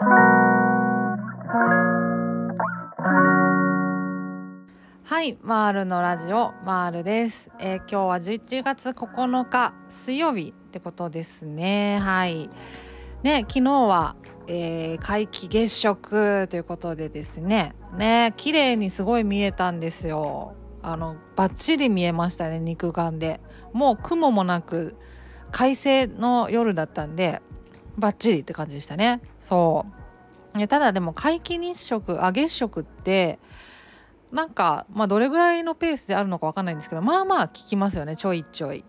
[0.00, 0.04] は
[5.24, 11.98] いマールのラジオマールです、えー、今日は11月9日水曜日ってことですね。
[11.98, 12.48] はい。
[13.24, 14.14] ね昨日は、
[14.46, 17.74] えー、皆既月食ということでですね。
[17.96, 20.54] ね綺麗にすごい見えたんですよ。
[20.80, 23.40] あのバッチリ見えましたね肉眼で。
[23.72, 24.94] もう雲もなく
[25.50, 27.42] 快晴の夜だったんで
[27.98, 29.20] バッチリって感じでしたね。
[29.40, 29.86] そ
[30.54, 30.66] う。
[30.66, 33.38] ただでも皆既日食あ月食って
[34.32, 38.84] なんかまあどれぐらいのペースであるのか分かんないんですけどまあまあ聞きますよねちょいちょい。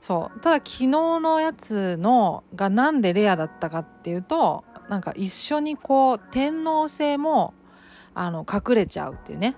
[0.00, 0.40] そう。
[0.40, 7.54] ただ昨日のやつのがなんでレアだったかっていうとなんか一緒にこう天王星も
[8.14, 9.54] あの隠れちゃうっていうね。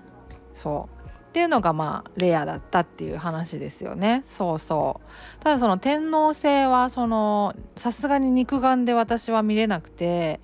[0.53, 0.94] そう。
[1.35, 4.21] っていうのがまあレアだったっていう話ですよね。
[4.23, 5.43] そうそう。
[5.43, 10.39] ただその天王星はそのさすがに肉眼で私は見れなくて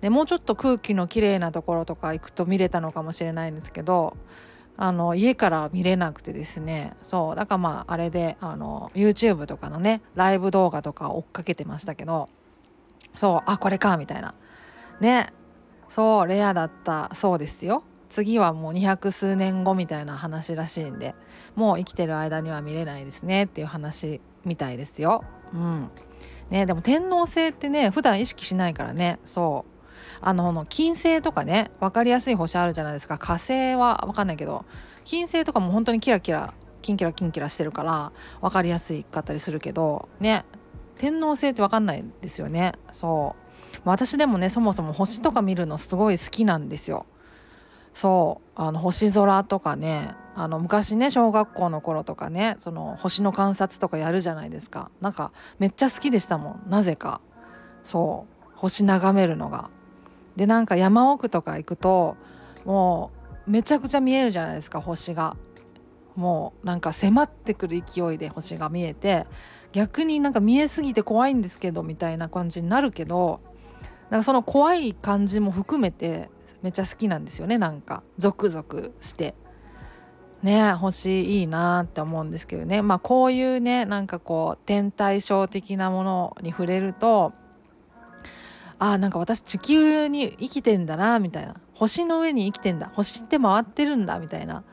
[0.00, 4.16] でもうちょっと空気のきれいなところとか行くと見れたのかもしれないんですけど
[4.76, 6.94] あの家から見れなくてですね。
[7.02, 7.36] そう。
[7.36, 12.28] だからまああれであの YouTube とかのねライブ動画とか追っかけてましたけど
[13.16, 13.40] そう。
[13.48, 14.34] あこれかみたいな。
[14.98, 15.32] ね。
[15.88, 16.26] そう。
[16.26, 17.10] レアだった。
[17.14, 17.84] そうですよ。
[18.12, 21.14] 次はもう200数年後みたいな話らしいんで
[21.56, 25.24] もう生きてる間には見れないですねっていう話みたいですよ。
[25.54, 25.90] うん。
[26.50, 29.18] ね、でも天王星ってね普段意識しないからね。
[29.24, 29.72] そう。
[30.20, 33.16] あの金星とかね分かりやすい星あるじゃないですか。
[33.16, 34.66] 火星は分かんないけど
[35.04, 36.52] 金星とかも本当にキラキラ
[36.82, 40.44] キンキラキンキラしてるから分かりやすいかったりするけどね。
[40.98, 42.72] 天王星って分かんないですよね。
[42.92, 43.80] そう。
[43.84, 47.06] 私でもねそもそも星とか見るのすごい好きなんですよ。
[47.94, 48.50] そう。
[48.54, 50.14] あの星空とかね。
[50.34, 54.90] あの昔ね小学校の頃とかねその星の観察とかやるじゃないですか。
[55.00, 56.70] なんかめっちゃ好きでしたもん。
[56.70, 57.20] なぜか。
[57.84, 58.48] そう。
[58.56, 59.68] 星眺めるのが。
[60.36, 62.16] でなんか山奥とか行くと
[62.64, 63.10] も
[63.46, 65.36] うめちゃくちゃ見えるじゃないですか星が。
[66.16, 69.26] もうなんか迫ってくる勢いで星が見えて。
[69.72, 73.40] 逆になんか見えすぎて怖いんですけどみたいな感じになるけど
[74.10, 76.28] なんかその怖い感じも含めて
[76.62, 78.02] めっちゃ好きなんですよねなんか。
[78.18, 79.34] ゾクゾクして。
[80.42, 82.82] ね星いいなって思うんですけどね。
[82.82, 87.32] まあこういうねなんかこう天体ショー的なものに触れると
[88.78, 91.56] あなんか私地球に生きてんだなみたいな。
[91.74, 92.90] 星の上に生きてんだ。
[92.94, 94.64] 星って回ってるんだみたいな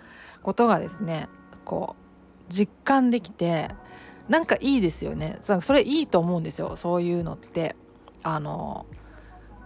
[0.43, 1.27] ことがですね
[1.65, 3.69] こう実感できて
[4.27, 5.37] なんかいいですよね。
[5.41, 6.75] それいいと思うんですよ。
[6.75, 7.75] そういうのって。
[8.21, 8.85] あの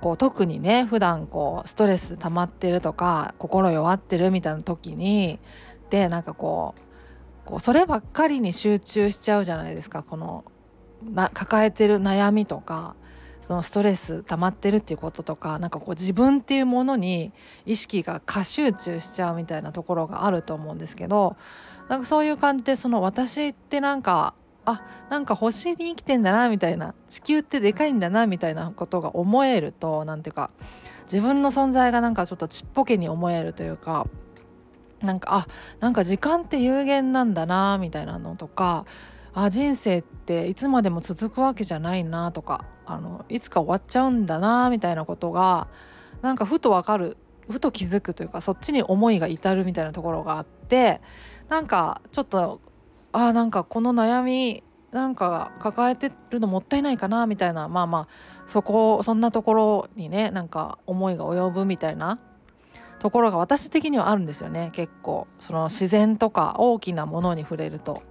[0.03, 5.39] こう特にね普段こうストレス溜まってるとか心弱ってるみたいな時に
[5.91, 10.03] でなんかこうこうそればっかりに集中しちゃうじゃないですか。
[10.03, 10.43] この
[11.05, 12.95] な抱えてる悩みとか
[13.47, 17.31] そのストレス溜まってるっていうこととかなんかこう自分っていうものに
[17.65, 21.37] 意識が過集中しちゃうみたいなところがあると思うんですけど
[21.87, 24.33] なんかそういう感じでその私ってなんか
[24.65, 30.51] あなんか星に生きてんだなみたいな地球ってでかいんだなみたいなことが思えると何ていうか
[31.03, 34.07] 自分の存在がなんかちょっとちっぽけに思えるというか
[35.01, 35.47] なんかあ
[35.79, 38.85] なんか時間って有限なんだなみたいなのとか
[39.33, 45.67] あ人生っていつまでも続くわけじゃないなとかあのいつか終わっちゃうんだなみたいなことが
[46.21, 47.17] なんかふとわかる
[47.49, 51.01] ふと気づくというかそっちに思いが至るみたいなところがあって
[51.49, 52.61] なんかちょっと
[53.13, 57.67] あなんかこの悩みなんか抱えてるのもったいないかなみたいな。
[57.67, 58.07] まあまあ
[58.45, 62.19] そこそんなところにねなんか思いが及ぶみたいな。
[62.99, 65.27] ところが私的にはあるんですよね結構。
[65.39, 68.03] その自然とか大きなものに触れると。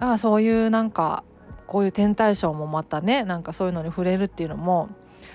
[0.00, 1.22] あそういうなんか
[1.66, 4.88] こういう天体ショーもまたねなんかそういうのに触れるっていうのも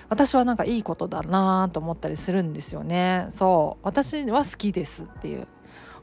[0.08, 3.28] 私はなんかいいことだなと思ったりするんですよね。
[3.30, 3.84] そう。
[3.84, 5.46] 私は好きですっていう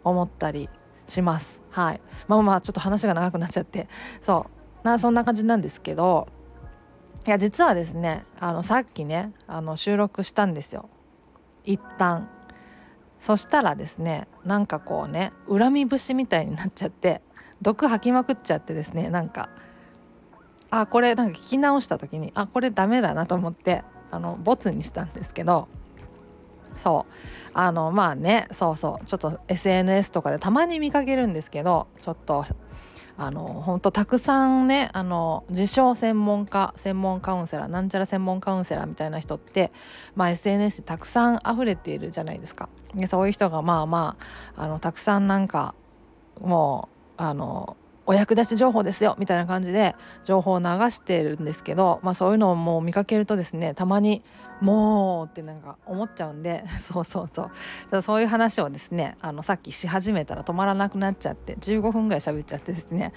[0.04, 0.70] 思ったり。
[1.08, 1.62] します。
[1.72, 2.02] はい。
[2.28, 3.88] まあまあちょっと話が長くなっちゃって。
[4.22, 4.48] そ
[4.84, 4.86] う。
[4.86, 6.28] なそんな感じなんですけど
[7.26, 10.90] いや実はですねあのさっきねあの収録したんですよ。
[11.64, 12.30] 一旦。
[13.20, 17.22] そしたらですねなんかこうね恨み節みたいになっちゃって
[17.60, 19.50] 毒吐きまくっちゃってですねなんか
[20.70, 25.68] あこれなんか聞き直した時にあこれダメだなと思ってあのボツにしたんですけど
[26.76, 27.14] そう
[27.54, 32.46] あのまあねそうそうちょっと SNS とかでたまに見かけるんですけどちょっと
[33.18, 39.72] あの本当たくさんねあの自称専門家専門カウンセラーなんちゃら専門カウンセラーみたいな人って、
[40.16, 42.68] まあ、SNS でたくさん溢れているじゃないですか。
[42.94, 44.18] でそういう人がまあま
[44.58, 45.76] ああのたくさんなんか
[46.42, 54.24] もうあのお役立ち情報ですよみたいな感じで情報を流してるんですけど、まあ、そういうのをもう見かけるとですねたまに
[54.62, 57.50] 「もう」ってなんか思っちゃうんで そうそうそ
[57.92, 58.02] う。
[58.02, 63.14] そういう話をですねあのさっきし始めたら止まらなくなっちゃって15分ぐらい喋っちゃってですね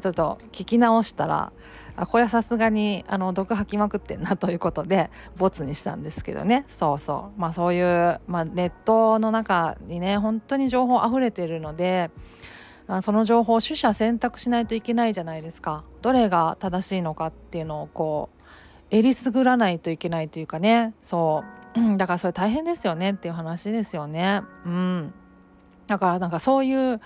[0.00, 1.52] ちょっと聞き直したら
[1.96, 6.64] あこれはさすがにあの毒吐きまくってんなということでボツにしたんですけどね。
[6.68, 7.40] そうそう。
[7.40, 12.10] まあそういう、まあ、ネットの中にね本当に情報あふれてるので
[13.02, 15.84] その情報を取捨選択しないといけないじゃないですか。
[16.00, 18.38] どれが正しいのかっていうのをこう
[18.90, 20.94] えりすぐらないといけないというかね。
[21.02, 21.44] そ
[21.74, 21.96] う。
[21.98, 24.42] だからそれ大変ですよねっていう話ですよね。
[24.64, 25.12] うん。
[25.86, 27.00] だからなんかそういう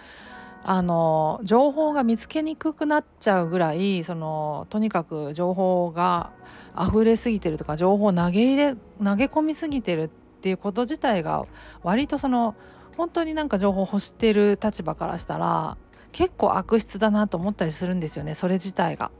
[0.64, 6.30] あの情報が見つけにくくなっちゃうぐらいそのとにかく情報が
[6.78, 11.46] 溢れすぎてるとか情報を投げ入れ投げ込みすぎてるっていうこと自体が
[11.82, 12.54] 割とその
[12.96, 15.76] 本当になんか情報を欲してる立場からしたら
[16.12, 19.10] 結構悪質だなと思ったりするんですよねそれ自体が。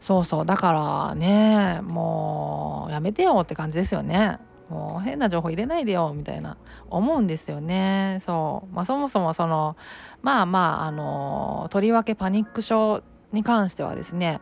[0.00, 4.38] そうそうだからねもうやめてよって感じですよね。
[4.68, 6.58] もう変な情報入れないでよみたいな
[6.90, 8.18] 思うんですよね。
[8.20, 9.76] そうまあ、そもそもその
[10.22, 13.02] まあまああのとりわけパニック症
[13.32, 14.40] に関してはですね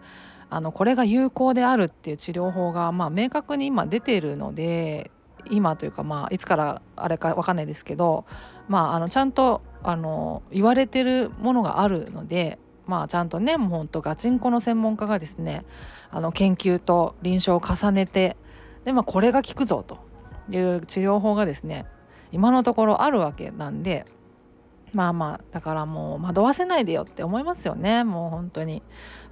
[0.50, 5.10] あのこれが有効であるっていう治療法がまあ明確に今出てるので
[5.50, 8.24] 今というかまあいつからあれか分かんないですけど、
[8.68, 15.64] まあ、あのちゃんとあの言われてるものがあるので、まあ、ちゃんとねもうほんとガチンコの専門家がですね
[16.10, 18.36] あの研究と臨床を重ねて
[18.84, 19.98] で、まあ、これが効くぞと
[20.50, 21.86] いう治療法がですね
[22.32, 24.06] 今のところあるわけなんで
[24.96, 28.02] まあまあだからもう惑わせないでよって思いますよね。
[28.02, 28.82] もう本当に、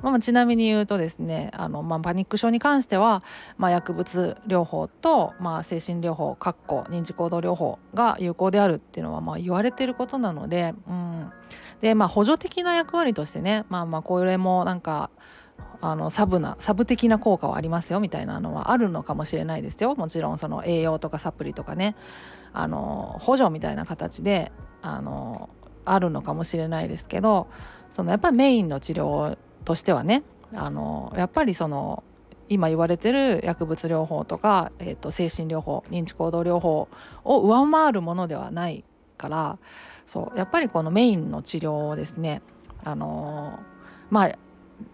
[0.03, 3.23] まあ、ちなみに言うとですねあの、まあ、パニック症に関しては、
[3.57, 11.33] まあ、薬物療法と、まあ、精神療法かっこ認知行動療法が有効であるっていうのはまあ言われてることなので、うん、
[11.81, 15.09] でまあ補助的な役割としてねまあまあこれもなんか
[15.81, 19.95] あのサブなサブ的な効果はありますよみたいなのはあるのかもしれないですよ。
[19.97, 21.97] もちろんその栄養とかサプリとかね
[22.53, 24.53] あの補助みたいな形で
[24.85, 25.49] あの
[25.87, 27.49] あるのかもしれないですけど
[27.91, 30.23] そのやっぱりメインの治療としてはね
[30.55, 32.05] あのやっぱりその
[32.51, 36.89] 今言われてる薬物療法とか、えー、と精神療法認知行動療法
[37.25, 38.85] を上回るものではない
[39.17, 39.59] から
[40.05, 42.43] そうやっぱりこのメインの治療をですね
[42.85, 43.59] あの
[44.11, 44.39] まあ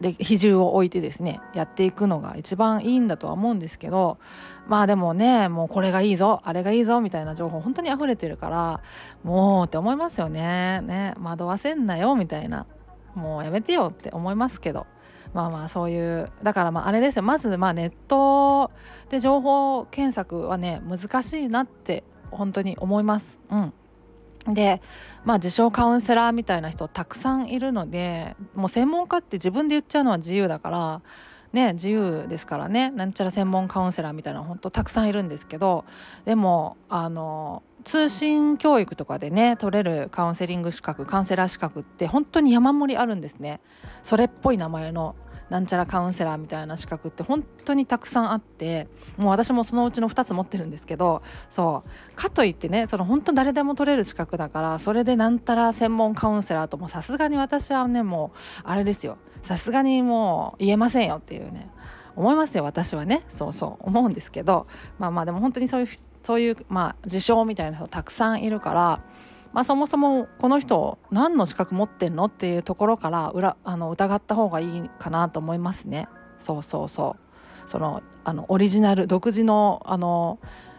[0.00, 4.18] で比重を置いてですねやっていくのが一番いいんだとは思うんですけど
[4.68, 8.82] まあでもねもうこれがいいぞあれがいいぞみたいな情報本当に溢れてるから
[9.24, 10.80] もうって思いますよね。
[10.82, 12.66] ね惑わせんなよみたいな。
[13.14, 14.86] もうやめてよって思いますけど。
[15.32, 17.22] まあまあそういうだからまああれですよ。
[17.22, 18.70] まずまあネット
[19.10, 23.38] で情報検索はね難しいなって本当に思います。
[23.50, 23.72] うん。
[24.46, 24.80] で
[25.24, 31.02] まあ自称カウンセラーみたいな人たくさんいるのでもう専門家って自分で言っちゃうのは自由だから
[31.52, 32.90] ね自由ですからね。
[32.90, 35.84] なんちゃら専門カウンセラーみたいな本当たくさんいるんですけど
[36.24, 43.60] でもあの通信教育とかでね取れるカウンセリング資格カウンセラー資格って本当に山盛りあるんですね。
[44.02, 45.16] それっぽい名前の
[45.50, 52.14] なんちゃらカウンセラーみたいな資格って本当にたくさんあってもう私もそのうちの2つ持ってるんですけどそう。
[52.14, 59.18] かといってねその本当誰でも取れる資格だからそれでなんたら専門カウンセラーともさすがに私はねもうあれですよ。
[59.42, 61.68] さすがにもう言えませんよっていうね
[62.14, 63.22] 思いますよ私はね。
[63.28, 64.66] そうそう思うんですけど。
[64.98, 65.88] まあまあでも本当にそういう
[66.22, 69.02] そういうまあ自称みたいな人たくさんいるから
[69.52, 76.08] まあ、そもそもこの人何の資格持ってんのっていうところから裏あの疑った方がいいかなと思いますね。
[76.38, 80.38] そうそうそうそのあのオリジナル独自のあの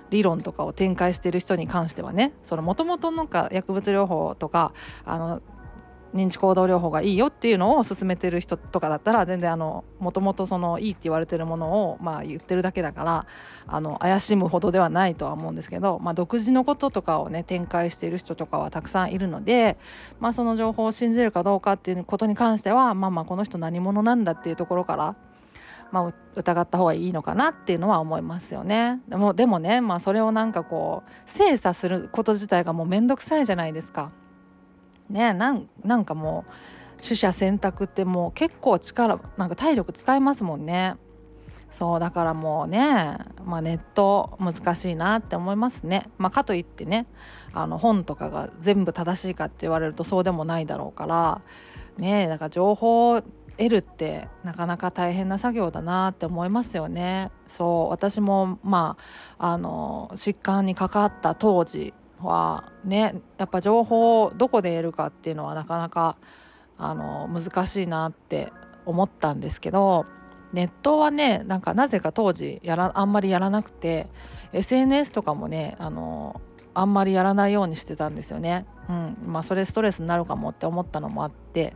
[0.10, 4.74] 理論とかを展開している人に関してはねもともとなんか薬物療法とか
[5.06, 5.42] あの
[6.14, 13.26] 認知行動療法がいいよっていうのを勧めてる人とかだったら全然もともとそのいいって言われてるものをまあ言ってるだけだから
[13.68, 19.78] あの怪しむほどではないとは思うんですけど、まあ、独自のこととかをね展開している人とかはたくさんいるので、
[20.20, 25.16] まあ、その情報を信じるかどうかっていうことに関してはまあまあこの人何者なんだっていうところから
[25.92, 29.02] まあ、疑った方がいいのかなっていうのは思いますよね。
[29.10, 34.12] でもでもね、まあ、それをなんかこう精査すること自体がもう面倒くさいじゃないですか。
[35.12, 36.46] ねなんなんかも
[37.00, 40.96] う取捨選択ってもう結構力なんか体力使いますもんね。
[41.72, 47.08] そうだからもうね、まあ、ネット難しいなって思いますね、まあ、かといってね
[47.54, 51.42] あの本とかが全部正しいかって言われるとそうでもないだろうから
[51.98, 53.24] ねだから情報を
[53.58, 57.32] 得るってなかなか大変な作業だなって思いますよね。
[57.48, 58.98] そう私もま
[59.38, 66.18] ああの疾患にかかった当時はねやっぱ情報をどこで得るかっていうのはなかなか
[66.78, 68.52] あの難しいなって
[68.86, 70.06] 思ったんですけど
[70.54, 74.08] ネットはねなんかなぜか当時やらあんまりやらなくて
[74.54, 76.42] SNS とかもねあの
[76.74, 78.66] あんまりやらないようにしてたんですよね。
[78.90, 81.76] うんまあ、それストレスになるかもって思ったのもあって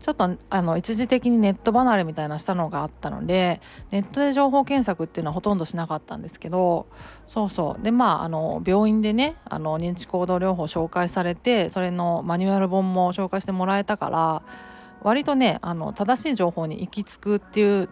[0.00, 6.86] ちょっとあの一時的にネット離れみたいなしたのがあったのでネットで情報検索っていうのはほとんどしなかったんですけど
[7.26, 7.82] そうそう。
[7.82, 14.42] でまああの病院でねあの認知行動療法紹介されてそれのマニュアル本も紹介してもらえたから
[15.02, 17.88] 割とねあの正しい情報に行き着くっていう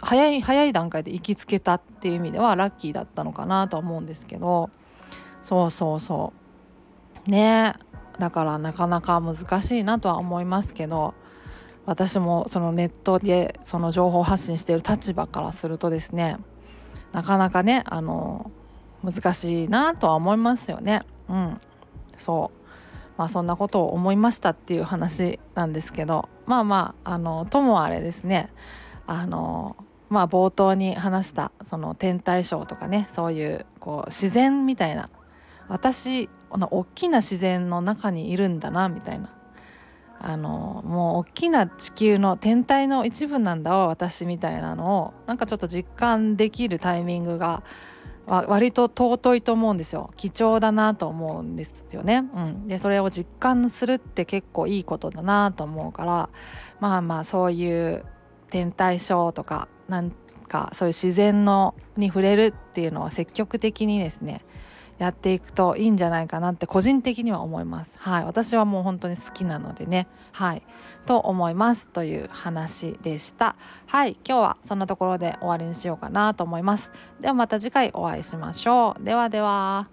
[0.00, 4.70] 早い早い段階で行きつけたっていう意味ではラッキーだったのかなとは思うんですけど
[5.42, 6.32] そうそうそ
[7.26, 7.30] う。
[7.30, 7.74] ね。
[7.76, 11.14] えだからなかなか難しいなとは思いますけど
[11.84, 16.36] 私もそのネットでその情報発信している立場からするとですね
[17.12, 18.50] なかなかねあの
[19.02, 21.02] 難しいなとは思いますよね。
[21.28, 21.60] うん、
[22.18, 22.62] そう
[23.18, 28.48] まあそんなことを思いましたっていう話なんですけどまあまああのともあれですね
[29.06, 29.76] あの
[30.08, 35.10] まあ冒頭に話したその天体ショーとかねそういうこう自然みたいな
[35.68, 39.30] 私この大きな自然の中にいるんだなみたいな。
[40.20, 45.14] あのもう大きな地球の天体の一部なんだわ私みたいなのを。
[45.26, 47.62] なんかちょっと実感できるタイミングが
[48.26, 50.10] 割と尊いと思うんですよ。
[50.18, 52.18] 貴重だなと思うんですよね。
[52.34, 56.28] うん、でそれを実感するって結構いいことだなと思うから
[56.80, 58.04] まあまあそういう
[58.50, 60.12] 天体ショーとかなん
[60.48, 64.44] かそういう自然のに触れるっていうのは積極的にですね
[65.02, 67.94] やっていくといいんじゃないかなって個人的には思います。
[67.98, 70.62] はい、私はもう本当に好きなのでね、はい、
[71.06, 73.56] と思いますという話でした。
[73.88, 76.92] はい、今日はそんなところで終わりにしようかなと思います。
[77.20, 79.04] ではまた次回お会いしましょう。
[79.04, 79.88] ではでは。